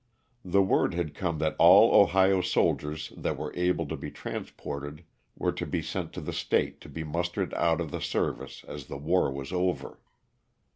[0.43, 5.03] The word had come that all Ohio soldiers that were able to be transported
[5.37, 8.87] were to be sent to the State to be mustered out of the service as
[8.87, 9.99] the war was over.